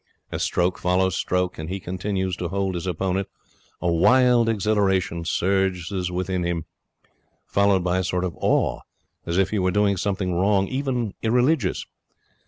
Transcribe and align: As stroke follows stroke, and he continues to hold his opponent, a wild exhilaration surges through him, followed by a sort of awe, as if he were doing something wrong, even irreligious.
As 0.31 0.41
stroke 0.41 0.79
follows 0.79 1.15
stroke, 1.15 1.59
and 1.59 1.69
he 1.69 1.79
continues 1.79 2.35
to 2.37 2.47
hold 2.47 2.73
his 2.73 2.87
opponent, 2.87 3.27
a 3.79 3.93
wild 3.93 4.49
exhilaration 4.49 5.23
surges 5.25 5.89
through 6.07 6.23
him, 6.23 6.65
followed 7.45 7.83
by 7.83 7.99
a 7.99 8.03
sort 8.03 8.23
of 8.25 8.35
awe, 8.37 8.79
as 9.27 9.37
if 9.37 9.51
he 9.51 9.59
were 9.59 9.69
doing 9.69 9.97
something 9.97 10.33
wrong, 10.33 10.67
even 10.67 11.13
irreligious. 11.21 11.85